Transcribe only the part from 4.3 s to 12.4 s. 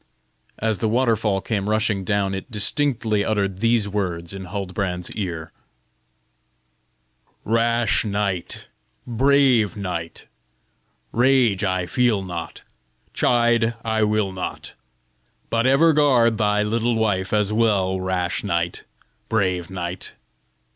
in Huldbrand's ear: "Rash knight, Brave knight, Rage, feel I